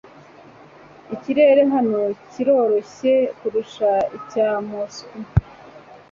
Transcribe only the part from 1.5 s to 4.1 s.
hano kiroroshye kurusha